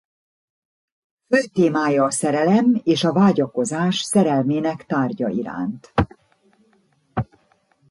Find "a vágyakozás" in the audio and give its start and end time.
3.03-3.99